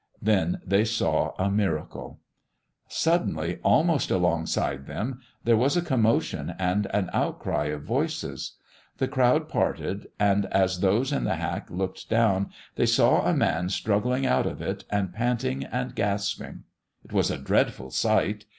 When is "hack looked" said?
11.35-12.09